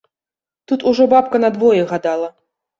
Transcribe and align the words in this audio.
Тут 0.67 0.85
ужо 0.93 1.07
бабка 1.13 1.43
на 1.45 1.53
двое 1.61 1.81
гадала. 1.95 2.35